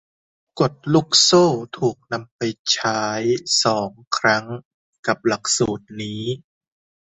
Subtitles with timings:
[0.59, 1.45] กฎลูกโซ่
[1.77, 2.41] ถูกนำไป
[2.73, 3.01] ใช้
[3.63, 4.45] สองครั้ง
[5.05, 5.17] กับ
[5.57, 6.23] สูตรนี้